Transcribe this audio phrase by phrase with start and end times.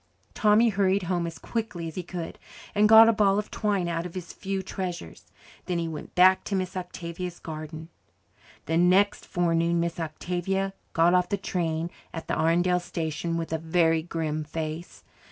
[0.33, 2.39] Tommy hurried home as quickly as he could
[2.73, 5.27] and got a ball of twine out of his few treasures.
[5.67, 7.89] Then he went back to Miss Octavia's garden.
[8.65, 13.59] The next forenoon Miss Octavia got off the train at the Arundel station with a
[13.59, 15.03] very grim face.